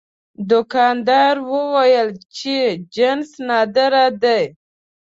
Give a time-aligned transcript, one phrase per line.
[0.49, 2.55] دوکاندار وویل چې
[2.95, 3.93] جنس نادر
[4.23, 4.43] دی.